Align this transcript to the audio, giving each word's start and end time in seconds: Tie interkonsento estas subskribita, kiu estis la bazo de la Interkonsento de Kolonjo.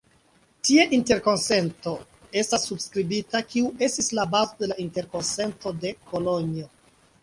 Tie 0.69 0.85
interkonsento 0.97 1.93
estas 2.43 2.67
subskribita, 2.71 3.45
kiu 3.53 3.71
estis 3.91 4.13
la 4.21 4.29
bazo 4.35 4.61
de 4.65 4.75
la 4.75 4.83
Interkonsento 4.89 5.79
de 5.87 5.99
Kolonjo. 6.13 6.71